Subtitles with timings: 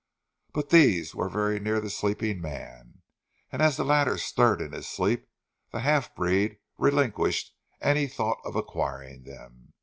[0.53, 3.03] But these were very near the sleeping man,
[3.51, 5.29] and as the latter stirred in his sleep,
[5.71, 9.73] the half breed relinquished any thought of acquiring them.